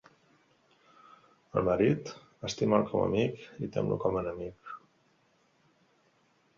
Al 1.61 1.67
marit, 1.67 2.09
estima'l 2.51 2.87
com 2.89 3.05
amic 3.05 3.47
i 3.69 3.73
tem-lo 3.77 4.01
com 4.07 4.21
enemic. 4.27 4.77